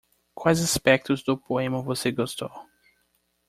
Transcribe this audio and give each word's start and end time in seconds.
Quais 0.33 0.63
aspectos 0.63 1.21
do 1.21 1.37
poema 1.37 1.79
você 1.79 2.11
gostou? 2.11 2.49